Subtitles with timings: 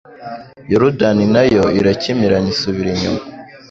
[0.71, 3.21] Yorudani na yo irakimirana isubira inyuma